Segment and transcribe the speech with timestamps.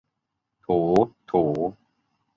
[0.61, 0.67] โถ
[1.27, 1.33] โถ